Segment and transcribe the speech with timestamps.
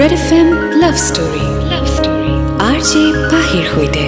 [0.00, 0.48] Red F M
[0.82, 2.32] love story love story
[2.68, 4.04] R J পাহিৰ সৈতে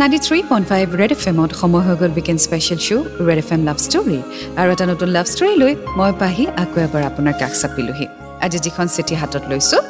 [0.00, 3.50] ninety three point five Red F এমত সময় হৈ গ'ল weekend special show' Red F
[3.54, 4.18] M love story
[4.60, 8.06] আৰু এটা নতুন লাভ ষ্টৰী লৈ মই পাহি আকৌ এবাৰ আপোনাৰ কাষ চাপিলোহি।
[8.44, 9.80] আজি যিখন চিঠি হাতত লৈছোঁ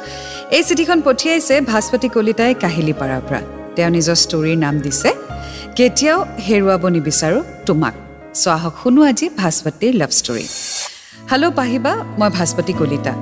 [0.57, 3.41] এই চিঠিখন পঠিয়াইছে ভাস্পতি কলিতাই কাহিলীপাৰাৰ পৰা।
[3.75, 5.09] তেওঁ নিজৰ ষ্টৰীৰ নাম দিছে
[5.77, 7.95] কেতিয়াও হেৰুৱাব নিবিচাৰোঁ তোমাক।
[8.41, 10.45] চ' আহক শুনো আজি ভাস্পতিৰ লাভ ষ্টৰী
[11.31, 13.13] হেল্ল' পাহিবা মই ভাস্পতি কলিতা।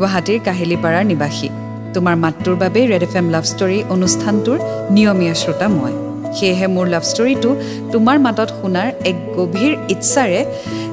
[0.00, 1.48] গুৱাহাটীৰ কাহিলীপাৰাৰ নিবাসী।
[1.94, 4.58] তোমাৰ মাতটোৰ বাবেই Red F M love story অনুষ্ঠানটোৰ
[4.96, 5.94] নিয়মীয়া শ্ৰোতা মই।
[6.36, 7.50] সেয়েহে মোৰ লাভ ষ্টৰীটো
[7.92, 10.40] তোমাৰ মাতত শুনাৰ এক গভীৰ ইচ্ছাৰে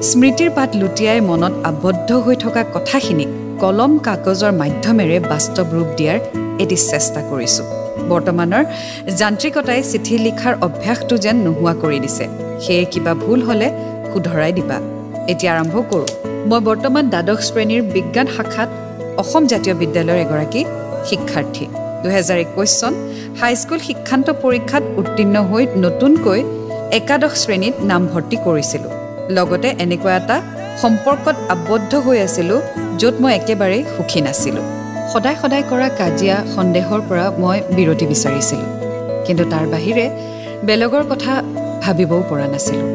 [0.08, 3.30] স্মৃতিৰ পাত লুটিয়াই মনত আবদ্ধ হৈ থকা কথাখিনিক
[3.62, 6.18] কলম কাগজৰ মাধ্যমেৰে বাস্তৱ ৰূপ দিয়াৰ
[6.62, 7.66] এটি চেষ্টা কৰিছোঁ।
[8.10, 8.64] বৰ্তমানৰ
[9.20, 12.24] যান্ত্ৰিকতাই চিঠি লিখাৰ অভ্যাসটো যেন নোহোৱা কৰি দিছে।
[12.64, 13.68] সেয়ে কিবা ভুল হ'লে
[14.10, 14.78] শুধৰাই দিবা।
[15.32, 16.08] এতিয়া আৰম্ভ কৰোঁ।
[16.50, 18.70] মই বৰ্তমান দ্বাদশ শ্ৰেণীৰ বিজ্ঞান শাখাত
[19.22, 20.60] অসম জাতীয় বিদ্যালয়ৰ এগৰাকী
[21.08, 21.64] শিক্ষাৰ্থী।
[22.02, 22.92] দুহেজাৰ একৈছ চন
[23.40, 26.40] হাইস্কুল শিক্ষান্ত পৰীক্ষাত উত্তীৰ্ণ হৈ নতুনকৈ
[26.98, 28.92] একাদশ শ্ৰেণীত নামভৰ্তি কৰিছিলোঁ।
[29.36, 30.36] লগতে এনেকুৱা এটা
[30.82, 32.60] সম্পৰ্কত আবদ্ধ হৈ আছিলোঁ
[33.00, 34.64] য'ত মই একেবাৰেই সুখী নাছিলোঁ।
[35.12, 38.68] সদায় সদায় কৰা কাজিয়া সন্দেহৰ পৰা মই বিৰতি বিচাৰিছিলোঁ।
[39.26, 40.04] কিন্তু তাৰ বাহিৰে
[40.68, 41.32] বেলেগৰ কথা
[41.84, 42.88] ভাবিবও পৰা নাছিলোঁ।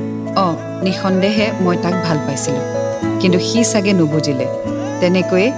[0.44, 0.54] অঁ
[0.86, 2.66] নিঃসন্দেহে মই তাক ভাল পাইছিলোঁ।
[3.22, 4.48] কিন্তু সি চাগে নুবুজিলে।
[5.02, 5.50] তেনেকৈয়ে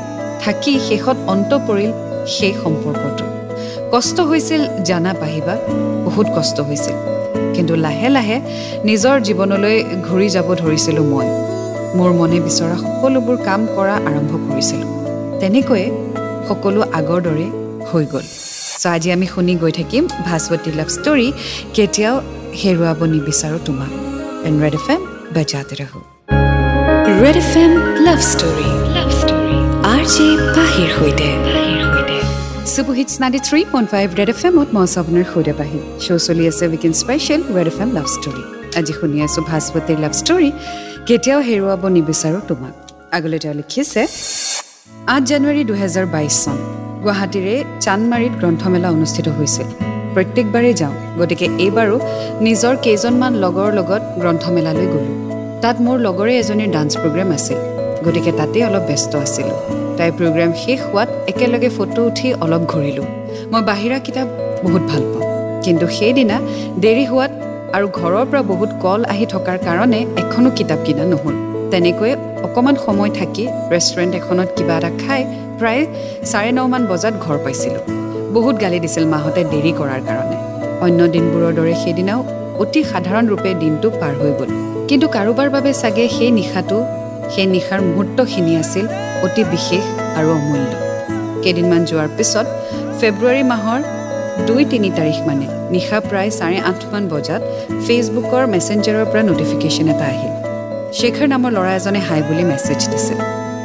[0.44, 1.92] থাকি শেষত অন্ত পৰিল
[2.36, 3.26] সেই সম্পৰ্কটো।
[3.94, 5.56] কষ্ট হৈছিল জানা পাহিবা
[6.06, 6.96] বহুত কষ্ট হৈছিল।
[7.56, 8.38] কিন্তু লাহে লাহে
[8.90, 11.28] নিজৰ জীৱনলৈ ঘূৰি যাব ধৰিছিলোঁ মই।
[11.98, 14.90] মোৰ মনে বিচৰা সকলোবোৰ কাম কৰা আৰম্ভ কৰিছিলোঁ।
[15.40, 15.88] তেনেকৈয়ে
[16.48, 17.48] সকলো আগৰ দৰে
[17.90, 18.26] হৈ গ'ল।
[18.82, 21.28] চ' আজি আমি শুনি গৈ থাকিম ভাস্বতী লাভ ষ্টৰী
[21.76, 22.16] কেতিয়াও
[22.62, 23.92] হেৰুৱাব নিবিচাৰোঁ তোমাক।
[24.48, 25.02] এণ্ড ৰেড এফ এম
[25.36, 26.00] বজাতে ৰহো।
[27.22, 27.72] Red F M
[28.06, 28.75] love story
[30.08, 31.28] সৈতে।
[32.74, 35.54] Super hits ninety three point five Red F এমত মই আপোনাৰ সৈতে
[36.06, 36.64] শ্ব' চলি আছে
[37.02, 38.44] special Red F M love story.
[38.80, 40.50] আজি শুনি আছোঁ ভাস্পতিৰ লাভ ষ্টৰী।
[41.08, 42.74] কেতিয়াও হেৰুৱাব নিবিচাৰোঁ তোমাক।
[43.18, 44.02] আগলৈ তেওঁ লিখিছে
[45.14, 46.58] আঠ জানুৱাৰী দুহেজাৰ বাইছ চন।
[47.04, 49.68] গুৱাহাটীৰে চান্দমাৰীত গ্ৰন্থমেলা অনুষ্ঠিত হৈছিল।
[50.16, 51.98] প্ৰত্যেকবাৰেই যাওঁ গতিকে এইবাৰো
[52.46, 55.16] নিজৰ কেইজনমান লগৰ লগত গ্ৰন্থমেলালৈ গ'লোঁ।
[55.64, 57.60] তাত মোৰ লগৰে এজনীৰ ডান্স প্ৰগ্ৰেম আছিল
[58.06, 59.60] গতিকে তাতেই অলপ ব্যস্ত আছিলোঁ।
[59.98, 63.08] তাইৰ প্ৰগ্ৰেম শেষ হোৱাত একেলগে ফটো উঠি অলপ ঘূৰিলোঁ।
[63.52, 64.28] মই বাহিৰা কিতাপ
[64.64, 65.26] বহুত ভাল পাওঁ।
[65.66, 66.38] কিন্তু সেইদিনা
[66.84, 67.32] দেৰি হোৱাত
[67.76, 71.36] আৰু ঘৰৰ পৰা বহুত কল আহি থকাৰ কাৰণে এখনো কিতাপ কিনা নহ'ল।
[71.72, 72.12] তেনেকৈ
[72.46, 75.22] অকণমান সময় থাকি ৰেষ্টুৰেণ্ট এখনত কিবা এটা খাই
[75.60, 75.84] প্ৰায়
[76.32, 77.84] চাৰে নমান বজাত ঘৰ পাইছিলোঁ।
[78.36, 80.38] বহুত গালি দিছিল মাহঁতে দেৰি কৰাৰ কাৰণে।
[80.86, 82.22] অন্য দিনবোৰৰ দৰে সেইদিনাও
[82.62, 84.50] অতি সাধাৰণ ৰূপে দিনটো পাৰ হৈ গ'ল।
[84.90, 86.78] কিন্তু কাৰোবাৰ বাবে চাগে সেই নিশাটো
[87.34, 88.86] সেই নিশাৰ মুহূৰ্তখিনি আছিল
[89.26, 89.84] অতি বিশেষ
[90.18, 90.72] আৰু অমূল্য।
[91.44, 92.46] কেইদিনমান যোৱাৰ পিছত
[93.00, 93.82] ফেব্ৰুৱাৰী মাহৰ
[94.48, 97.42] দুই তিনি তাৰিখ মানে নিশা প্ৰায় চাৰে আঠমান বজাত
[97.86, 100.34] ফেচবুকৰ মেছেঞ্জাৰৰ পৰা ন'টিফিকেশ্যন এটা আহিল।
[101.00, 103.20] শেখৰ নামৰ ল'ৰা এজনে হাই বুলি মেছেজ দিছিল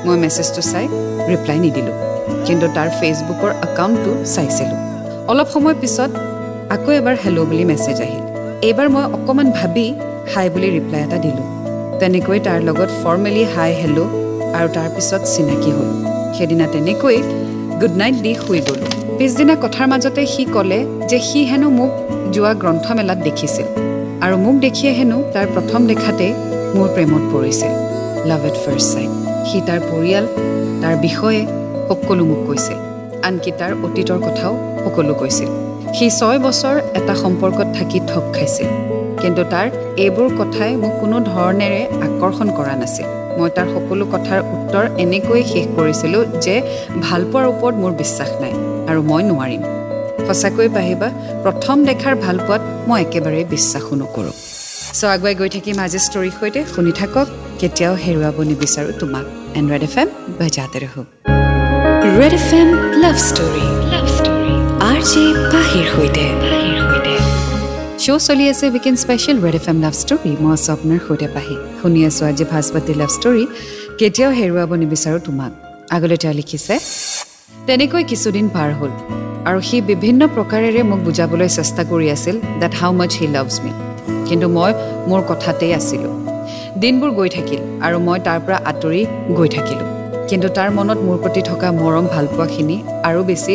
[0.04, 0.87] মই মেছেজটো চাই
[1.31, 1.97] ৰিপ্লাই নিদিলোঁ
[2.47, 4.78] কিন্তু তাৰ ফেচবুকৰ একাউণ্টটো চাইছিলোঁ।
[5.31, 6.10] অলপ সময় পিছত
[6.75, 8.25] আকৌ এবাৰ হেল্ল' বুলি মেছেজ আহিল।
[8.69, 9.87] এইবাৰ মই অকণমান ভাবি
[10.32, 11.47] হাই বুলি ৰিপ্লাই এটা দিলোঁ।
[12.00, 15.91] তেনেকৈ তাৰ লগত ফৰ্মেলি হাই হেল্ল' আৰু তাৰপিছত চিনাকি হ'ল।
[16.37, 17.16] সেইদিনা তেনেকৈ
[17.81, 18.88] গুড নাইট দি শুই গ'লোঁ।
[19.19, 20.78] পিছদিনা কথাৰ মাজতে সি ক'লে
[21.11, 21.93] যে সি হেনো মোক
[22.34, 23.66] যোৱা গ্ৰন্থমেলাত দেখিছিল
[24.25, 26.33] আৰু মোক দেখিয়ে হেনো তাৰ প্ৰথম দেখাতেই
[26.77, 27.72] মোৰ প্ৰেমত পৰিছিল।
[28.31, 29.11] লাভ এট ফাৰ্ষ্ট চাইট
[29.49, 30.25] সি তাৰ পৰিয়াল
[30.82, 31.41] তাৰ বিষয়ে
[31.88, 32.78] সকলো মোক কৈছিল।
[33.28, 34.53] আনকি তাৰ অতীতৰ কথাও
[34.84, 35.50] সকলো কৈছিল।
[35.97, 38.69] সি ছয় বছৰ এটা সম্পৰ্কত থাকি ঠগ খাইছিল।
[39.22, 39.67] কিন্তু তাৰ
[40.05, 45.66] এইবোৰ কথাই মোক কোনো ধৰণেৰে আকৰ্ষণ কৰা নাছিল। মই তাৰ সকলো কথাৰ উত্তৰ এনেকৈয়ে শেষ
[45.78, 46.54] কৰিছিলোঁ যে
[47.06, 48.52] ভালপোৱাৰ ওপৰত মোৰ বিশ্বাস নাই
[48.90, 49.62] আৰু মই নোৱাৰিম।
[50.26, 51.08] সঁচাকৈ পাহিবা
[51.44, 54.34] প্ৰথম দেখাৰ ভালপোৱাত মই একেবাৰে বিশ্বাসো নকৰোঁ।
[54.98, 57.26] চ' আগুৱাই গৈ থাকিম আজি ষ্টৰীৰ সৈতে। শুনি থাকক
[57.60, 59.24] কেতিয়াও হেৰুৱাব নিবিচাৰোঁ তোমাক।
[59.58, 60.08] এণ্ড ৰেড এফ এম
[60.38, 61.02] বজাতে ৰহো।
[62.18, 62.69] Red F M
[63.02, 63.66] love story.
[63.93, 64.54] Love story
[64.90, 66.25] R J পাহিৰ সৈতে।
[68.10, 71.56] শ্ব' চলি আছে weekend special Red F M love story মই আছোঁ আপোনাৰ সৈতে পাহি।
[71.80, 73.44] শুনি আছোঁ আজি ভাস্পতি লাভ ষ্টৰী
[74.00, 75.52] কেতিয়াও হেৰুৱাব নিবিচাৰোঁ তোমাক।
[75.96, 76.74] আগলৈ তেওঁ লিখিছে
[77.66, 78.92] তেনেকৈ কিছুদিন পাৰ হ'ল
[79.48, 83.70] আৰু সি বিভিন্ন প্ৰকাৰেৰে মোক বুজাবলৈ চেষ্টা কৰি আছিল date how much he loves মি
[84.28, 84.70] কিন্তু মই
[85.10, 86.14] মোৰ কথাতেই আছিলোঁ।
[86.82, 89.02] দিনবোৰ গৈ থাকিল আৰু মই তাৰ পৰা আঁতৰি
[89.38, 89.88] গৈ থাকিলোঁ।
[90.30, 92.76] কিন্তু তাৰ মনত মোৰ প্ৰতি থকা মৰম ভালপোৱাখিনি
[93.08, 93.54] আৰু বেছি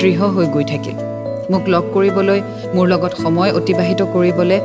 [0.00, 1.09] দৃঢ় হৈ গৈ থাকিল।
[1.52, 2.40] মোক লগ কৰিবলৈ
[2.74, 4.58] মোৰ লগত সময় অতিবাহিত কৰিবলৈ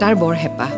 [0.00, 0.70] তাৰ বৰ হেঁপাহ।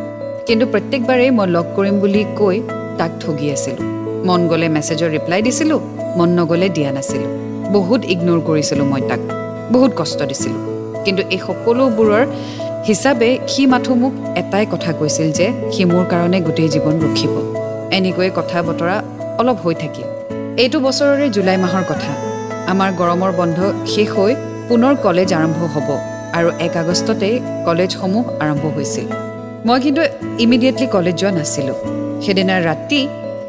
[0.47, 2.57] কিন্তু প্ৰত্যেকবাৰেই মই লগ কৰিম বুলি কৈ
[2.99, 3.85] তাক ঠগি আছিলোঁ।
[4.29, 5.81] মন গ'লে মেছেজৰ ৰিপ্লাই দিছিলোঁ
[6.19, 7.31] মন নগ'লে দিয়া নাছিলোঁ।
[7.75, 9.21] বহুত ইগন'ৰ কৰিছিলোঁ মই তাক
[9.75, 10.61] বহুত কষ্ট দিছিলোঁ।
[11.05, 12.25] কিন্তু এই সকলোবোৰৰ
[12.89, 17.33] হিচাপে সি মাথো মোক এটাই কথা কৈছিল যে সি মোৰ কাৰণে গোটেই জীৱন ৰখিব।
[17.97, 18.97] এনেকৈয়ে কথা বতৰা
[19.41, 20.07] অলপ হৈ থাকিল।
[20.63, 22.13] এইটো বছৰৰে জুলাই মাহৰ কথা।
[22.73, 23.59] আমাৰ গৰমৰ বন্ধ
[23.93, 24.33] শেষ হৈ
[24.71, 25.89] পুনৰ কলেজ আৰম্ভ হ'ব
[26.39, 27.37] আৰু এক আগষ্টতেই
[27.67, 29.07] কলেজসমূহ আৰম্ভ হৈছিল।
[29.67, 30.03] মই কিন্তু
[30.45, 31.79] ইমিডিয়েটলি কলেজ যোৱা নাছিলোঁ।
[32.25, 33.01] সেইদিনা ৰাতি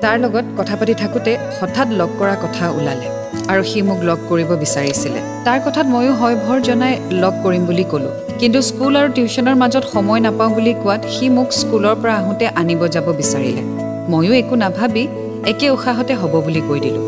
[0.04, 3.08] তাৰ লগত কথা পাতি থাকোঁতে হঠাৎ লগ কৰা কথা ওলালে
[3.52, 7.86] আৰু সি মোক লগ কৰিব বিচাৰিছিলে। তাৰ কথাত ময়ো হয় ভৰ জনাই লগ কৰিম বুলি
[7.92, 12.46] ক'লোঁ। কিন্তু স্কুল আৰু টিউশ্যনৰ মাজত সময় নাপাওঁ বুলি কোৱাত সি মোক স্কুলৰ পৰা আহোঁতে
[12.62, 13.64] আনিব যাব বিচাৰিলে।
[14.12, 15.04] ময়ো একো নাভাবি
[15.52, 17.06] একে উশাহতে হ'ব বুলি কৈ দিলোঁ।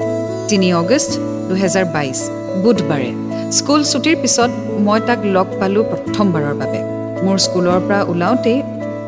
[0.50, 1.12] তিনি অগষ্ট
[1.50, 2.20] দুহেজাৰ বাইছ
[2.64, 3.12] বুধবাৰে।
[3.58, 4.52] স্কুল ছুটিৰ পিছত
[4.86, 6.80] মই তাক লগ পালোঁ প্ৰথমবাৰৰ বাবে।
[7.26, 8.60] মোৰ স্কুলৰ পৰা ওলাওঁতেই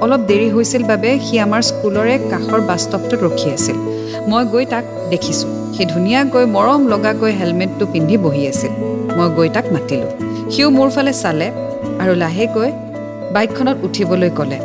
[0.03, 3.77] অলপ দেৰি হৈছিল বাবে সি আমাৰ স্কুলৰে কাষৰ বাছ ষ্টপটোত ৰখি আছিল।
[4.29, 8.73] মই গৈ তাক দেখিছোঁ। সি ধুনীয়াকৈ মৰম লগাকৈ হেলমেটটো পিন্ধি বহি আছিল।
[9.17, 10.11] মই গৈ তাক মাতিলোঁ।
[10.51, 11.47] সিও মোৰ ফালে চালে
[12.01, 12.69] আৰু লাহেকৈ
[13.35, 14.59] বাইকখনত উঠিবলৈ ক'লে।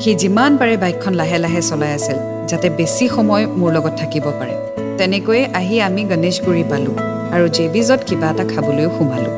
[0.00, 2.18] সি যিমান পাৰে বাইকখন লাহে লাহে চলাই আছিল
[2.50, 4.54] যাতে বেছি সময় মোৰ লগত থাকিব পাৰে।
[4.98, 9.34] তেনেকৈয়ে আহি আমি গণেশগুৰি পালোঁ। আৰু জে বিজত কিবা এটা খাবলৈও সোমালোঁ।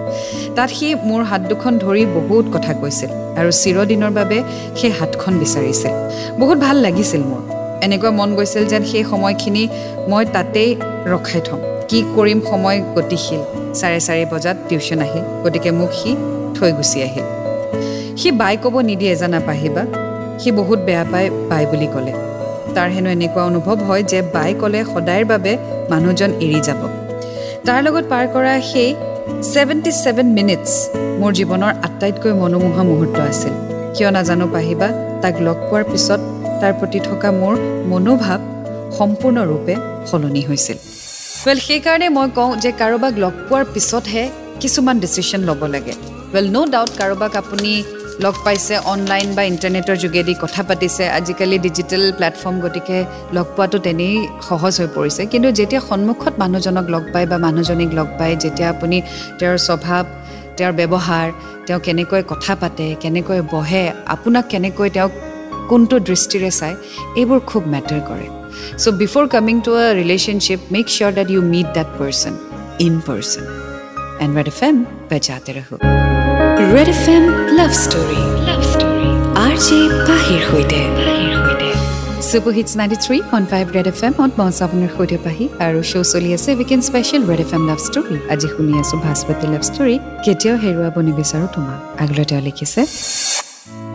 [0.56, 3.10] তাত সি মোৰ হাত দুখন ধৰি বহুত কথা কৈছিল
[3.40, 4.38] আৰু চিৰদিনৰ বাবে
[4.78, 5.92] সেই হাতখন বিচাৰিছিল
[6.40, 7.42] বহুত ভাল লাগিছিল মোৰ।
[7.86, 9.62] এনেকুৱা মন গৈছিল যেন সেই সময়খিনি
[10.10, 10.70] মই তাতেই
[11.12, 13.42] ৰখাই থ'ম। কি কৰিম সময় গতিশীল।
[13.78, 16.10] চাৰে চাৰি বজাত টিউশ্যন আহিল। গতিকে মোক সি
[16.56, 17.26] থৈ গুচি আহিল।
[18.20, 19.82] সি বাই ক'ব নিদিয়ে জানা পাহিবা।
[20.40, 22.12] সি বহুত বেয়া পায় বাই বুলি ক'লে।
[22.74, 25.52] তাৰ হেনো এনেকুৱা অনুভৱ হয় যে বাই ক'লে সদায়ৰ বাবে
[25.90, 26.80] মানুহজন এৰি যাব।
[27.68, 28.90] তাৰ লগত পাৰ কৰা সেই
[29.52, 30.70] ছেভেণ্টি ছেভেন মিনিটছ
[31.20, 33.54] মোৰ জীৱনৰ আটাইতকৈ মনোমোহা মুহূৰ্ত আছিল।
[33.94, 34.88] কিয় নাজানো পাহিবা
[35.22, 36.20] তাক লগ পোৱাৰ পিছত
[36.60, 37.54] তাৰ প্ৰতি থকা মোৰ
[37.90, 38.40] মনোভাৱ
[38.98, 39.74] সম্পূৰ্ণৰূপে
[40.10, 40.78] সলনি হৈছিল।
[41.44, 44.24] ৱেল সেইকাৰণে মই কওঁ যে কাৰোবাক লগ পোৱাৰ পিছতহে
[44.62, 45.94] কিছুমান ডিচিশ্যন ল'ব লাগে।
[46.32, 47.70] ৱেল ন' ডাউট কাৰোবাক আপুনি
[48.22, 52.98] লগ পাইছে অনলাইন বা ইণ্টাৰনেটৰ যোগেদি কথা পাতিছে। আজিকালি ডিজিটেল প্লেটফৰ্ম গতিকে
[53.36, 54.14] লগ পোৱাটো তেনেই
[54.48, 58.96] সহজ হৈ পৰিছে। কিন্তু যেতিয়া সন্মুখত মানুহজনক লগ পায় বা মানুহজনীক লগ পায় যেতিয়া আপুনি
[59.38, 60.04] তেওঁৰ স্বভাৱ
[60.56, 61.26] তেওঁৰ ব্যৱহাৰ
[61.66, 63.84] তেওঁ কেনেকৈ কথা পাতে কেনেকৈ বহে
[64.14, 65.12] আপোনাক কেনেকৈ তেওঁক
[65.70, 66.76] কোনটো দৃষ্টিৰে চায়
[67.20, 68.26] এইবোৰ খুব মেটাৰ কৰে।
[68.82, 72.32] So' before coming to a relationship make sure date you meet date person
[72.86, 73.44] in person
[74.22, 74.76] and Red F M
[75.10, 75.76] বজাতে ৰহো
[76.54, 77.24] Red F M
[77.58, 79.08] love story love story
[79.44, 79.78] R J
[80.08, 80.80] পাহিৰ সৈতে
[82.28, 86.06] super hits ninety three point five Red F এমত মই আপোনাৰ সৈতে পাহি আৰু show
[86.12, 89.96] চলি আছে weekend special Red F M love story আজি শুনি আছোঁ ভাস্পতি লাভ ষ্টৰী
[90.24, 92.80] কেতিয়াও হেৰুৱাব নিবিচাৰোঁ তোমাক। আগলৈ তেওঁ লিখিছে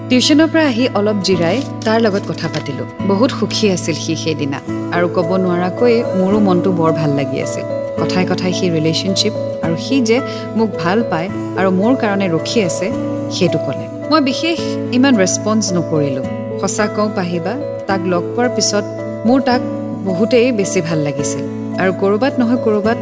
[0.09, 4.59] টিউশ্যনৰ পৰা আহি অলপ জিৰাই তাৰ লগত কথা পাতিলোঁ। বহুত সুখী আছিল সি সেইদিনা।
[4.95, 9.33] আৰু ক'ব নোৱাৰাকৈয়ে মোৰো মনটো বৰ ভাল লাগি আছিল। কথাই কথাই সি ৰিলেশ্যনশ্বিপ
[9.65, 10.17] আৰু সি যে
[10.57, 11.27] মোক ভাল পায়
[11.59, 12.87] আৰু মোৰ কাৰণে ৰখি আছে
[13.35, 14.59] সেইটো ক'লে। মই বিশেষ
[14.97, 16.25] ইমান ৰেচপঞ্চ নকৰিলোঁ।
[16.61, 17.53] সঁচা কওঁ পাহিবা
[17.87, 18.85] তাক লগ পোৱাৰ পিছত
[19.27, 19.61] মোৰ তাক
[20.07, 21.43] বহুতেই বেছি ভাল লাগিছিল।
[21.81, 22.97] আৰু ক'ৰবাত নহয় ক'ৰবাত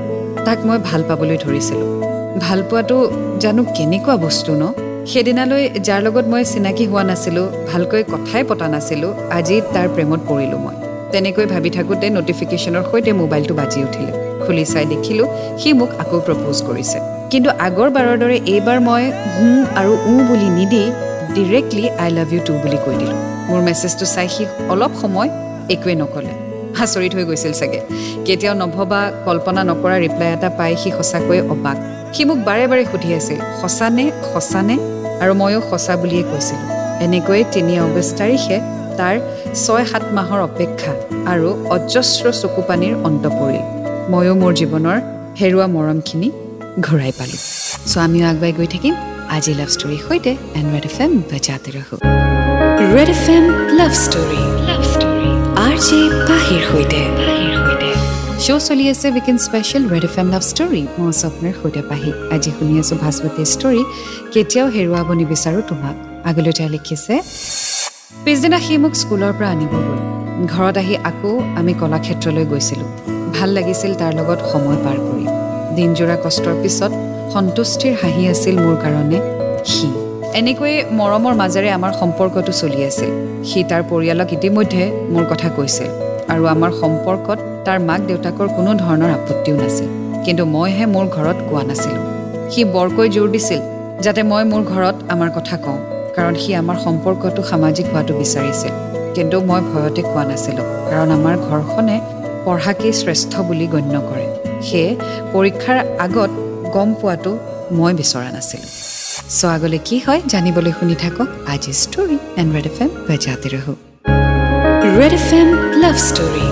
[0.46, 1.90] তাক মই ভাল পাবলৈ ধৰিছিলোঁ।
[2.46, 2.98] ভাল পোৱাটো
[3.44, 4.64] জানো কেনেকুৱা বস্তু ন?
[5.12, 10.60] সেইদিনালৈ যাৰ লগত মই চিনাকি হোৱা নাছিলোঁ ভালকৈ কথাই পতা নাছিলোঁ আজি তাৰ প্ৰেমত পৰিলোঁ
[10.66, 10.76] মই।
[11.12, 14.14] তেনেকৈ ভাবি থাকোঁতে নটিফিকেশ্যনৰ সৈতে মোবাইলটো বাজি উঠিলে।
[14.48, 15.28] খুলি চাই দেখিলোঁ
[15.62, 16.98] সি মোক আকৌ প্ৰপ'জ কৰিছে।
[17.32, 19.04] কিন্তু আগৰবাৰৰ দৰে এইবাৰ মই
[19.36, 20.84] হুঁ আৰু ওঁ বুলি নিদি
[21.36, 24.44] directly I love you too বুলি কৈ দিলোঁ। মোৰ মেছেজটো চাই সি
[24.74, 25.30] অলপ সময়
[25.74, 26.34] একোৱে নক'লে।
[26.84, 27.80] আচৰিত হৈ গৈছিল চাগে।
[28.26, 31.78] কেতিয়াও নভবা কল্পনা নকৰা ৰিপ্লাই এটা পাই সি সঁচাকৈয়ে অবাক।
[32.16, 34.76] সি মোক বাৰে বাৰে সুধি আছিল সঁচানে সঁচানে?
[35.24, 36.70] আৰু ময়ো সঁচা বুলিয়ে কৈছিলোঁ।
[37.06, 38.58] এনেকৈয়ে তিনি আগষ্ট তাৰিখে
[39.00, 39.16] তাৰ
[39.64, 40.92] ছয় সাত মাহৰ অপেক্ষা
[41.32, 43.66] আৰু অজস্ৰ চকুপানীৰ অন্ত পৰিল।
[44.12, 44.98] ময়ো মোৰ জীৱনৰ
[45.40, 46.30] হেৰুৱা মৰমখিনি
[46.86, 47.42] ঘূৰাই পালোঁ।
[47.92, 48.94] চ' আমিও আগুৱাই গৈ থাকিম।
[49.36, 51.96] আজি লাভ ষ্টৰীৰ সৈতে এণ্ড ৰেড এফ এম বজাতে ৰহো
[52.96, 53.46] Red F M
[53.80, 54.42] love story
[55.66, 56.00] R J
[56.30, 57.02] পাহিৰ সৈতে।
[58.46, 62.50] শ্ব' চলি আছে weekend special Red F M love story মই স্বপ্নৰ সৈতে পাহি। আজি
[62.58, 63.82] শুনি আছোঁ ভাস্পতিৰ ষ্টৰী
[64.34, 65.96] কেতিয়াও হেৰুৱাব নিবিচাৰোঁ তোমাক।
[66.30, 67.14] আগলৈ তেওঁ লিখিছে
[68.24, 70.00] পিছদিনা সি মোক স্কুলৰ পৰা আনিব গ'ল।
[70.54, 72.90] ঘৰত আহি আকৌ আমি কলাক্ষেত্ৰলৈ গৈছিলোঁ।
[73.38, 75.26] ভাল লাগিছিল তাৰ লগত সময় পাৰ কৰি।
[75.78, 76.92] দিনজোৰা কষ্টৰ পিছত
[77.34, 79.18] সন্তুষ্টিৰ হাঁহি আছিল মোৰ কাৰণে
[79.72, 79.90] সি।
[80.40, 83.12] এনেকৈয়ে মৰমৰ মাজেৰে আমাৰ সম্পৰ্কটো চলি আছিল।
[83.50, 85.90] সি তাৰ পৰিয়ালক ইতিমধ্যে মোৰ কথা কৈছিল
[86.34, 89.90] আৰু আমাৰ সম্পৰ্কত তাৰ মাক দেউতাকৰ কোনো ধৰণৰ আপত্তিও নাছিল।
[90.26, 92.04] কিন্তু মইহে মোৰ ঘৰত কোৱা নাছিলোঁ।
[92.52, 93.62] সি বৰকৈ জোৰ দিছিল
[94.06, 95.80] যাতে মই মোৰ ঘৰত আমাৰ কথা কওঁ
[96.16, 98.74] কাৰণ সি আমাৰ সম্পৰ্কটো সামাজিক হোৱাটো বিচাৰিছিল।
[99.16, 101.96] কিন্তু মই ভয়তে কোৱা নাছিলোঁ কাৰণ আমাৰ ঘৰখনে
[102.48, 104.28] পঢ়াকেই শ্ৰেষ্ঠ বুলি গণ্য কৰে।
[104.62, 104.96] সেয়ে
[105.34, 106.30] পৰীক্ষাৰ আগত
[106.74, 107.38] গম পোৱাটো
[107.72, 108.70] মই বিচৰা নাছিলোঁ।
[109.30, 113.74] চ' আগলৈ কি হয় জানিবলৈ শুনি থাকক আজি story and Red F M বজাতে ৰহো।
[115.00, 115.48] Red F M
[115.82, 116.46] love story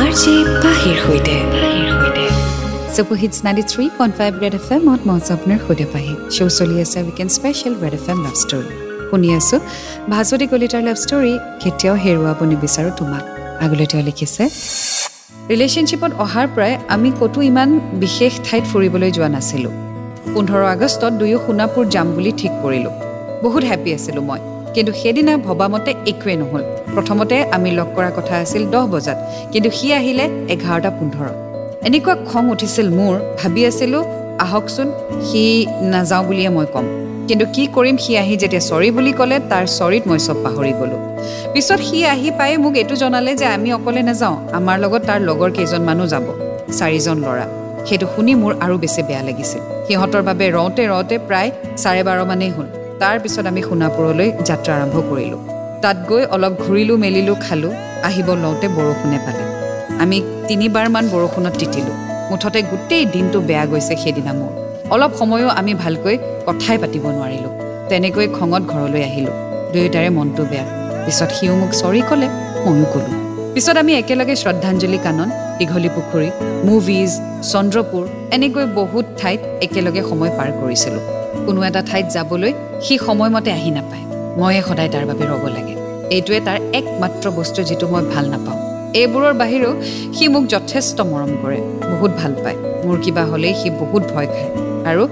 [0.00, 1.36] R J পাহিৰ সৈতে।
[11.62, 14.42] কেতিয়াও হেৰুৱাব নিবিচাৰোঁ তোমাক। আগলৈ তেওঁ লিখিছে
[15.52, 17.70] ৰিলেশ্যনশ্বিপত অহাৰ পৰাই আমি ক'তো ইমান
[18.04, 19.72] বিশেষ ঠাইত ফুৰিবলৈ যোৱা নাছিলোঁ।
[20.34, 22.94] পোন্ধৰ আগষ্টত দুয়ো সোণাপুৰ যাম বুলি ঠিক কৰিলোঁ।
[23.44, 24.40] বহুত হেপ্পী আছিলোঁ মই।
[24.74, 26.62] কিন্তু সেইদিনা ভবামতে একোৱেই নহ'ল।
[26.94, 29.18] প্ৰথমতে আমি লগ কৰা কথা আছিল দহ বজাত
[29.52, 30.24] কিন্তু সি আহিলে
[30.54, 31.36] এঘাৰটা পোন্ধৰত
[31.88, 34.02] এনেকুৱা খং উঠিছিল মোৰ। ভাবি আছিলোঁ
[34.44, 34.88] আহকচোন
[35.26, 35.42] সি
[35.92, 36.86] নাযাওঁ বুলিয়ে মই ক'ম।
[37.28, 41.00] কিন্তু কি কৰিম সি আহি যেতিয়া চৰি বুলি ক'লে তাৰ চৰিত মই চব পাহৰি গ'লোঁ।
[41.52, 45.50] পিছত সি আহি পাই মোক এইটো জনালে যে আমি অকলে নাযাওঁ আমাৰ লগত তাৰ লগৰ
[45.56, 46.26] কেইজনমানো যাব
[46.78, 47.46] চাৰিজন ল'ৰা।
[47.88, 51.50] সেইটো শুনি মোৰ আৰু বেছি বেয়া লাগিছিল। সিহঁতৰ বাবে ৰওঁতে ৰওঁতে প্ৰায়
[51.82, 52.66] চাৰে বাৰমানেই হ'ল।
[53.02, 55.40] তাৰপিছত আমি সোণাপুৰলৈ যাত্ৰা আৰম্ভ কৰিলোঁ।
[55.82, 57.72] তাত গৈ অলপ ঘূৰিলোঁ মেলিলোঁ খালোঁ
[58.08, 59.44] আহিব লওঁতে বৰষুণে পালে।
[60.02, 60.18] আমি
[60.48, 61.96] তিনিবাৰমান বৰষুণত তিতিলোঁ।
[62.30, 66.16] মুঠতে গোটেই দিনটো বেয়া গৈছে সেইদিনা মোৰ। অলপ সময়ো আমি ভালকৈ
[66.46, 67.52] কথাই পাতিব নোৱাৰিলোঁ।
[67.90, 69.34] তেনেকৈ খঙত ঘৰলৈ আহিলোঁ।
[69.72, 70.66] দুয়োটাৰে মনটো বেয়া।
[71.04, 72.28] পিছত সিও মোক চৰি ক'লে
[72.64, 73.16] ময়ো ক'লোঁ।
[73.54, 75.28] পিছত আমি একেলগে শ্ৰদ্ধাঞ্জলি কানন
[75.58, 76.28] দীঘলী পুখুৰী
[76.68, 77.10] মুভিজ
[77.52, 78.04] চন্দ্ৰপুৰ
[78.36, 81.02] এনেকৈ বহুত ঠাইত একেলগে সময় পাৰ কৰিছিলোঁ।
[81.46, 82.52] কোনো এটা ঠাইত যাবলৈ
[82.84, 84.04] সি সময়মতে আহি নাপায়।
[84.40, 85.74] ময়ে সদায় তাৰ বাবে ৰ'ব লাগে।
[86.16, 88.58] এইটোৱে তাৰ একমাত্ৰ বস্তু যিটো মই ভাল নাপাওঁ।
[89.00, 89.72] এইবোৰৰ বাহিৰেও
[90.16, 91.58] সি মোক যথেষ্ট মৰম কৰে
[91.92, 95.02] বহুত ভাল পায়। মোৰ কিবা হ'লেই সি বহুত ভয় খায়। আৰু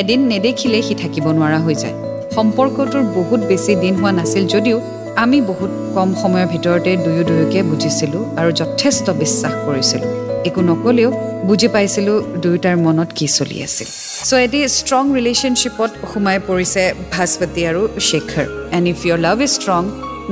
[0.00, 1.96] এদিন নেদেখিলেই সি থাকিব নোৱাৰা হৈ যায়।
[2.36, 4.78] সম্পৰ্কটোৰ বহুত বেছি দিন হোৱা নাছিল যদিও
[5.24, 10.10] আমি বহুত কম সময়ৰ ভিতৰতে দুয়ো দুয়োকে বুজিছিলোঁ আৰু যথেষ্ট বিশ্বাস কৰিছিলোঁ।
[10.48, 11.10] একো নক'লেও
[11.48, 13.88] বুজি পাইছিলোঁ দুয়োটাৰ মনত কি চলি আছিল।
[14.28, 16.82] চ' এটি ষ্ট্ৰং ৰিলেশ্যনশ্বিপত সোমাই পৰিছে
[17.14, 18.46] ভাস্পতি আৰু Shekhar.
[18.76, 19.82] And if your love is strong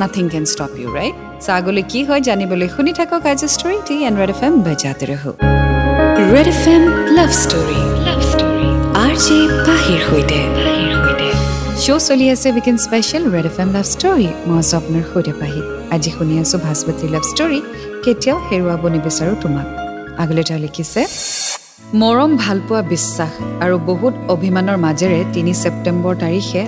[0.00, 3.96] nothing can stop you right so' আগলৈ কি হয় জানিবলৈ শুনি থাকক আজি ষ্টৰী টি
[4.08, 5.04] এণ্ড ৰেড এফ এম বজাতে
[6.34, 6.82] Red F M
[7.16, 7.89] love story
[9.20, 10.38] R J পাহিৰ সৈতে।
[11.82, 15.60] শ্ব' চলি আছে weekend special Red F M love story মই আছোঁ আপোনাৰ সৈতে পাহি।
[15.94, 17.58] আজি শুনি আছোঁ ভাস্পতি লাভ ষ্টৰী
[18.04, 19.66] কেতিয়াও হেৰুৱাব নিবিচাৰোঁ তোমাক।
[20.22, 21.00] আগলৈ তেওঁ লিখিছে
[22.00, 23.32] মৰম ভালপোৱা বিশ্বাস
[23.64, 26.62] আৰু বহুত অভিমানৰ মাজেৰে তিনি ছেপ্টেম্বৰ তাৰিখে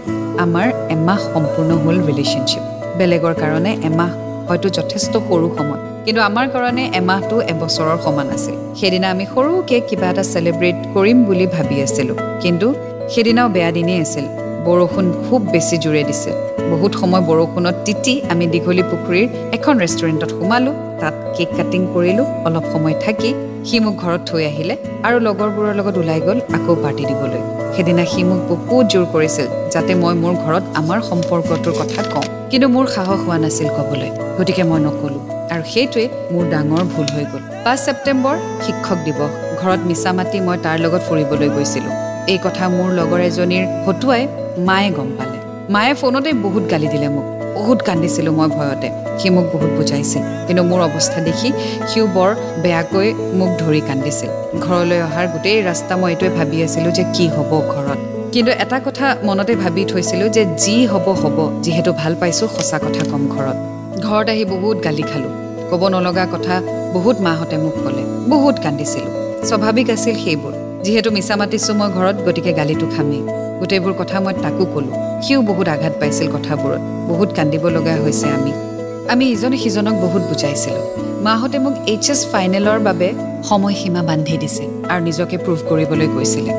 [0.45, 2.65] আমাৰ এমাহ সম্পূৰ্ণ হ'ল ৰিলেশ্যনশ্বিপ
[2.99, 4.11] বেলেগৰ কাৰণে এমাহ
[4.49, 10.07] হয়তো যথেষ্ট সৰু সময়। কিন্তু আমাৰ কাৰণে এমাহটো এবছৰৰ সমান আছিল। সেইদিনা আমি সৰুকৈ কিবা
[10.13, 12.67] এটা চেলিব্ৰেট কৰিম বুলি ভাবি আছিলোঁ। কিন্তু
[13.13, 14.27] সেইদিনাও বেয়া দিনেই আছিল।
[14.67, 16.35] বৰষুণ খুব বেছি জোৰে দিছিল।
[16.73, 22.65] বহুত সময় বৰষুণত তিতি আমি দীঘলী পুখুৰীৰ এখন ৰেষ্টুৰেণ্টত সোমালোঁ। তাত কেক কাটিং কৰিলোঁ। অলপ
[22.73, 23.31] সময় থাকি
[23.69, 24.75] সি মোক ঘৰত থৈ আহিলে
[25.07, 27.41] আৰু লগৰবোৰৰ লগত ওলাই গ'ল আকৌ পাৰ্টি দিবলৈ।
[27.75, 32.67] সেইদিনা সি মোক বহুত জোৰ কৰিছিল যাতে মই মোৰ ঘৰত আমাৰ সম্পৰ্কটোৰ কথা কওঁ। কিন্তু
[32.75, 35.21] মোৰ সাহস হোৱা নাছিল ক'বলৈ। গতিকে মই নক'লোঁ
[35.53, 40.57] আৰু সেইটোৱে মোৰ ডাঙৰ ভুল হৈ গ'ল। পাঁচ ছেপ্টেম্বৰ শিক্ষক দিৱস। ঘৰত মিছা মাতি মই
[40.65, 41.95] তাৰ লগত ফুৰিবলৈ গৈছিলোঁ।
[42.33, 44.23] এই কথা মোৰ লগৰ এজনীৰ হতুৱাই
[44.69, 45.39] মায়ে গম পালে।
[45.75, 47.27] মায়ে ফোনতে বহুত গালি দিলে মোক।
[47.57, 48.89] বহুত কান্দিছিলোঁ মই ভয়তে।
[49.19, 51.53] সি মোক বহুত বুজাইছিল। কিন্তু মোৰ অৱস্থা দেখি
[51.89, 52.31] সিও বৰ
[52.63, 57.51] বেয়াকৈ মোক ধৰি কান্দিছিল। ঘৰলৈ অহাৰ গোটেই ৰাস্তা মই এইটোৱে ভাবি আছিলোঁ যে কি হ'ব
[57.75, 57.99] ঘৰত।
[58.33, 63.03] কিন্তু এটা কথা মনতে ভাবি থৈছিলোঁ যে যি হ'ব হ'ব যিহেতু ভাল পাইছোঁ সঁচা কথা
[63.11, 63.57] ক'ম ঘৰত।
[64.01, 65.33] ঘৰত আহি বহুত গালি খালোঁ।
[65.71, 69.13] ক'ব নলগা কথা বহুত মাহঁতে মোক ক'লে। বহুত কান্দিছিলোঁ।
[69.45, 70.53] স্বাভাৱিক আছিল সেইবোৰ।
[70.85, 73.23] যিহেতু মিছা মাতিছোঁ মই ঘৰত গতিকে গালিটো খামেই।
[73.61, 78.72] গোটেইবোৰ কথা মই তাকো ক'লোঁ। সিও বহুত আঘাত পাইছিল কথাবোৰত। বহুত কান্দিব লগা হৈছে আমি।
[79.11, 80.85] আমি ইজনে সিজনক বহুত বুজাইছিলোঁ।
[81.27, 83.09] মাহঁতে মোক এইচ এছ ফাইনেলৰ বাবে
[83.51, 86.53] সময়সীমা বান্ধি দিছিল আৰু নিজকে প্ৰুভ কৰিবলৈ কৈছিলে।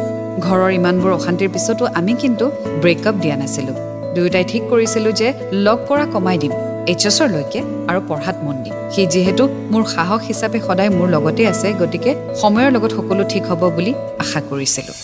[0.46, 2.46] ঘৰৰ ইমানবোৰ অশান্তিৰ পিছতো আমি কিন্তু
[2.84, 3.76] ব্ৰেকআপ দিয়া নাছিলোঁ।
[4.16, 5.28] দুয়োটাই ঠিক কৰিছিলোঁ যে
[5.66, 6.54] লগ কৰা কমাই দিম
[6.92, 7.60] এইচ এছৰলৈকে
[7.90, 12.70] আৰু পঢ়াত মন দিম। সি যিহেতু মোৰ সাহস হিচাপে সদায় মোৰ লগতে আছে গতিকে সময়ৰ
[12.76, 13.92] লগত সকলো ঠিক হ'ব বুলি
[14.24, 14.96] আশা কৰিছিলোঁ।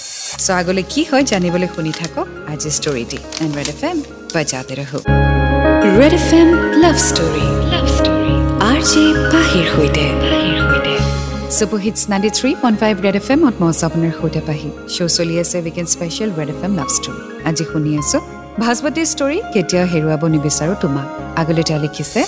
[0.45, 3.97] চ' আগলৈ কি হয় জানিবলৈ শুনি থাকক। আজি ষ্টৰিটি এণ্ড ৰেড এফ এম
[4.33, 4.99] বজাতে ৰহো।
[5.99, 6.49] Red F M
[6.83, 8.33] love story love story
[8.69, 10.05] R J পাহিৰ সৈতে
[11.57, 15.35] super hits ninety three point five Red F এমত মই আছোঁ আপোনাৰ সৈতে পাহি। শ্ব' চলি
[15.43, 18.21] আছে weekend special Red F M love story আজি শুনি আছোঁ
[18.61, 21.07] ভাস্পতিৰ ষ্টৰী কেতিয়াও হেৰুৱাব নিবিচাৰোঁ তোমাক।
[21.41, 22.19] আগলৈ তেওঁ লিখিছে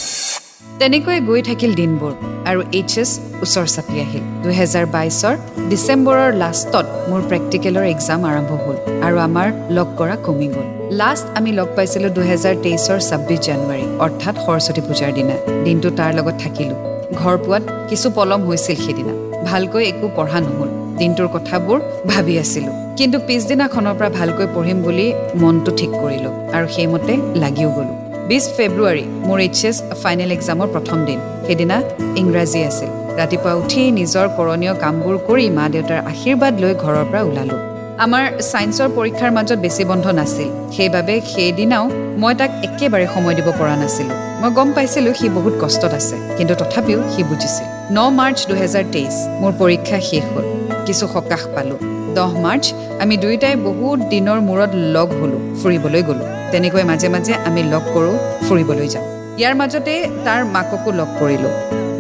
[0.82, 2.14] তেনেকৈ গৈ থাকিল দিনবোৰ
[2.50, 3.12] আৰু এইচ এছ
[3.46, 5.36] ওচৰ চাপি আহিল। দুহেজাৰ বাইছৰ
[5.72, 9.48] ডিচেম্বৰৰ লাষ্টত মোৰ প্ৰেক্টিকেলৰ এক্সাম আৰম্ভ হ'ল আৰু আমাৰ
[9.78, 10.68] লগ কৰা কমি গ'ল।
[11.02, 15.36] লাষ্ট আমি লগ পাইছিলোঁ দুহেজাৰ তেইছৰ ছাব্বিছ জানুৱাৰী অৰ্থাৎ সৰস্বতী পূজাৰ দিনা।
[15.66, 16.78] দিনটো তাৰ লগত থাকিলোঁ।
[17.22, 19.14] ঘৰ পোৱাত কিছু পলম হৈছিল সেইদিনা।
[19.50, 20.70] ভালকৈ একো পঢ়া নহ'ল।
[21.00, 21.78] দিনটোৰ কথাবোৰ
[22.12, 25.08] ভাবি আছিলোঁ। কিন্তু পিছদিনাখনৰ পৰা ভালকৈ পঢ়িম বুলি
[25.42, 31.00] মনটো ঠিক কৰিলোঁ আৰু সেইমতে লাগিও গ'লোঁ। বিছ ফেব্ৰুৱাৰী মোৰ এইচ এছ ফাইনেল এক্সামৰ প্ৰথম
[31.08, 31.78] দিন। সেইদিনা
[32.22, 37.60] ইংৰাজী আছিল। ৰাতিপুৱা উঠি নিজৰ কৰণীয় কামবোৰ কৰি মা দেউতাৰ আশীৰ্বাদ লৈ ঘৰৰ পৰা ওলালোঁ।
[38.06, 41.86] আমাৰ ছায়েন্সৰ পৰীক্ষাৰ মাজত বেছি বন্ধ নাছিল। সেইবাবে সেইদিনাও
[42.22, 46.54] মই তাক একেবাৰে সময় দিব পৰা নাছিলোঁ। মই গম পাইছিলোঁ সি বহুত কষ্টত আছে কিন্তু
[46.62, 50.46] তথাপিও সি বুজিছিল। ন মাৰ্চ দুহেজাৰ তেইছ মোৰ পৰীক্ষা শেষ হ'ল।
[50.88, 51.80] কিছু সকাহ পালোঁ।
[52.18, 52.66] দহ মাৰ্চ
[53.04, 58.15] আমি দুয়োটাই বহুত দিনৰ মূৰত লগ হ'লোঁ ফুৰিবলৈ গ'লোঁ। তেনেকৈ মাজে মাজে আমি লগ কৰোঁ
[58.46, 59.05] ফুৰিবলৈ যাওঁ।
[59.39, 59.93] ইয়াৰ মাজতে
[60.25, 61.53] তাৰ মাককো লগ কৰিলোঁ।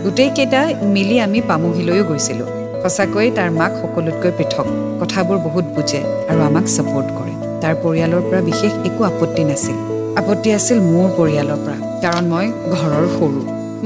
[0.03, 0.61] গোটেইকেইটা
[0.95, 2.49] মিলি আমি পামুহিলৈও গৈছিলোঁ।
[2.83, 4.67] সঁচাকৈ তাৰ মাক সকলোতকৈ পৃথক
[5.01, 9.77] কথাবোৰ বহুত বুজে আৰু আমাক ছাপৰ্ট কৰে। তাৰ পৰিয়ালৰ পৰা বিশেষ একো আপত্তি নাছিল।
[10.19, 13.39] আপত্তি আছিল মোৰ পৰিয়ালৰ পৰা কাৰণ মই ঘৰৰ সৰু।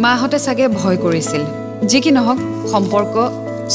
[0.04, 1.44] মাহঁতে চাগে ভয় কৰিছিল
[1.90, 2.40] যি কি নহওক
[2.72, 3.16] সম্পৰ্ক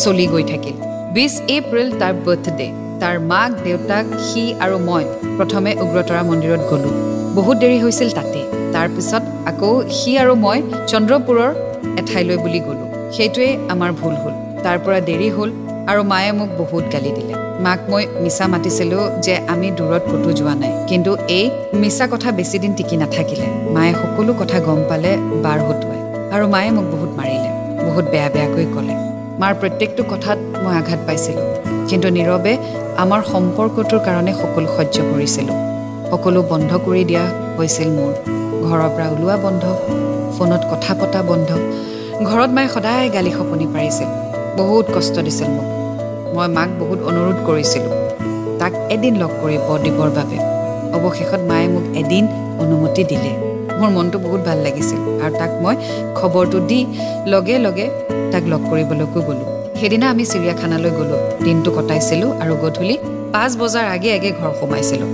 [0.02, 0.76] চলি গৈ থাকিল।
[1.14, 2.68] বিছ এপ্ৰিল তাৰ বাৰ্থডে
[3.00, 5.04] তাৰ মাক দেউতাক সি আৰু মই
[5.36, 6.94] প্ৰথমে উগ্ৰতৰা মন্দিৰত গ'লোঁ।
[7.34, 8.40] বহুত দেৰি হৈছিল তাতে।
[8.74, 10.58] তাৰপিছত আকৌ সি আৰু মই
[10.90, 11.50] চন্দ্ৰপুৰৰ
[12.00, 15.50] এঠাইলৈ বুলি গ'লোঁ। সেইটোৱেই আমাৰ ভুল হ'ল। তাৰ পৰা দেৰি হ'ল
[15.90, 20.54] আৰু মায়ে মোক বহুত গালি দিলে। মাক মই মিছা মাতিছিলোঁ যে আমি দূৰত ক'তো যোৱা
[20.54, 25.10] নাই। কিন্তু এই মিছা কথা বেছিদিন টিকি নাথাকিলে। মায়ে সকলো কথা গম পালে
[25.44, 26.00] বাৰ হতুৱাই।
[26.34, 27.50] আৰু মায়ে মোক বহুত মাৰিলে।
[27.86, 28.94] বহুত বেয়া বেয়াকৈ ক'লে।
[29.40, 31.59] মাৰ প্ৰত্যেকটো কথাত মই আঘাত পাইছিলোঁ।
[31.90, 32.52] কিন্তু নীৰৱে
[33.02, 35.56] আমাৰ সম্পৰ্কটোৰ কাৰণে সকলো সহ্য কৰিছিলোঁ।
[36.10, 37.24] সকলো বন্ধ কৰি দিয়া
[37.58, 38.12] হৈছিল মোৰ।
[38.66, 39.62] ঘৰৰ পৰা ওলোৱা বন্ধ
[40.38, 41.50] ফোনত কথা পতা বন্ধ।
[42.28, 44.08] ঘৰত মায়ে সদায় গালি সপনি পাৰিছিল।
[44.60, 45.66] বহুত কষ্ট দিছিল মোক।
[46.34, 47.94] মই মাক বহুত অনুৰোধ কৰিছিলোঁ।
[48.60, 50.38] তাক এদিন লগ কৰিব দিবৰ বাবে।
[50.96, 52.24] অৱশেষত মায়ে মোক এদিন
[52.62, 53.32] অনুমতি দিলে।
[53.80, 55.74] মোৰ মনটো বহুত ভাল লাগিছিল আৰু তাক মই
[56.18, 56.80] খবৰটো দি
[57.26, 57.86] লগে লগে
[58.32, 62.96] তাক লগ কৰিবলৈকো গ'লোঁ। সেইদিনা আমি চিৰিয়াখানালৈ গ'লোঁ। দিনটো কটাইছিলোঁ আৰু গধূলি
[63.34, 65.10] পাঁচ বজাৰ আগে আগে ঘৰ সোমাইছিলোঁ।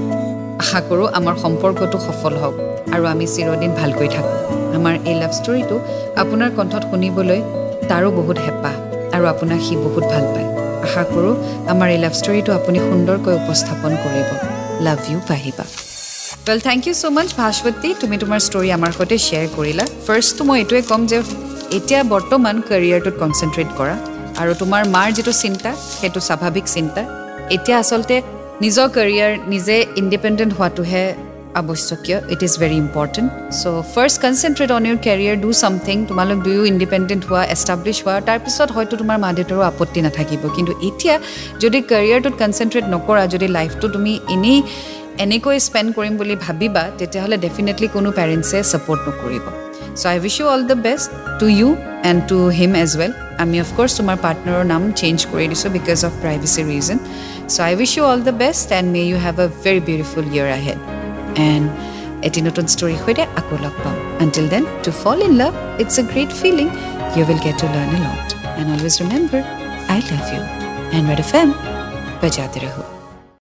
[0.62, 2.55] আশা কৰোঁ আমাৰ সম্পৰ্কটো সফল হওক
[2.94, 4.37] আৰু আমি চিৰদিন ভালকৈ থাকোঁ।
[4.76, 5.76] আমাৰ এই লাভ ষ্টৰিটো
[6.22, 7.40] আপোনাৰ কণ্ঠত শুনিবলৈ
[7.90, 8.74] তাৰো বহুত হেঁপাহ
[9.14, 10.48] আৰু আপোনাক সি বহুত ভাল পায়।
[10.87, 11.35] আশা কৰোঁ
[11.72, 14.29] আমাৰ এই লাভ ষ্টৰিটো আপুনি সুন্দৰকৈ উপস্থাপন কৰিব।
[14.87, 15.64] লাভ ইউ পাহিবা
[16.46, 17.88] well thank you so' much Bhaswati.
[18.02, 21.18] তুমি তোমাৰ ষ্টৰি আমাৰ সৈতে শ্বেয়াৰ কৰিলা। ফাৰ্ষ্টটো মই এইটোৱে ক'ম যে
[21.79, 23.96] এতিয়া বৰ্তমান কেৰিয়াৰটোত কনচেনট্ৰেট কৰা।
[24.40, 27.03] আৰু তোমাৰ মাৰ যিটো চিন্তা সেইটো স্বাভাৱিক চিন্তা
[27.55, 28.16] এতিয়া আচলতে
[28.64, 31.05] নিজৰ কেৰিয়াৰ নিজে ইণ্ডিপেণ্ডেণ্ট হোৱাটোহে
[31.61, 36.62] আৱশ্যকীয় it is very important so' first concentrate on your career do something তোমালোক দুয়ো
[36.72, 41.14] ইণ্ডিপেণ্ডেণ্ট হোৱা এষ্টাব্লিছ হোৱা তাৰপিছত হয়তো তোমাৰ মা দেউতাৰো আপত্তি নাথাকিব। কিন্তু এতিয়া
[41.62, 44.59] যদি কেৰিয়াৰটোত কনচেনট্ৰেট নকৰা যদি লাইফটো তুমি এনেই
[45.25, 49.44] এনেকৈ স্পেণ্ড কৰিম বুলি ভাবিবা তেতিয়াহ'লে ডেফিনেটলি কোনো পেৰেণ্টছে ছাপৰ্ট নকৰিব।
[50.00, 51.09] So' I wish you all the best
[51.40, 51.68] to you
[52.09, 56.12] and to him as well আমি অফক'ৰ্ছ তোমাৰ পাৰ্টনাৰৰ নাম চেঞ্জ কৰি দিছোঁ because of
[56.22, 56.98] privacy reason
[57.52, 60.48] so' I wish you all the best and may you have a very beautiful year
[60.59, 60.78] ahead
[61.50, 61.66] and
[62.26, 66.04] এটি নতুন ষ্টৰীৰ সৈতে আকৌ লগ পাম until then to fall in love it's a
[66.12, 66.66] great feeling
[67.14, 68.28] you will get to learn a lot
[68.59, 69.42] and always remember
[69.92, 70.42] I love you
[70.96, 71.48] and Red F M
[72.20, 72.95] বজাতে ৰহো